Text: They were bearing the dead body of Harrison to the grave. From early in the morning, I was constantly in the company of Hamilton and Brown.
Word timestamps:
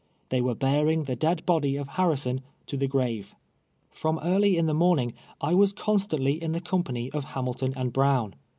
They 0.29 0.41
were 0.41 0.55
bearing 0.55 1.03
the 1.03 1.15
dead 1.15 1.45
body 1.45 1.75
of 1.75 1.89
Harrison 1.89 2.41
to 2.65 2.75
the 2.75 2.87
grave. 2.87 3.35
From 3.91 4.17
early 4.23 4.57
in 4.57 4.65
the 4.65 4.73
morning, 4.73 5.13
I 5.39 5.53
was 5.53 5.73
constantly 5.73 6.41
in 6.41 6.53
the 6.53 6.59
company 6.59 7.11
of 7.11 7.23
Hamilton 7.23 7.73
and 7.77 7.93
Brown. 7.93 8.33